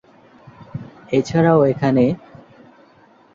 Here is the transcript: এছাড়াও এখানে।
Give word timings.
এছাড়াও 1.11 1.59
এখানে। 1.63 2.05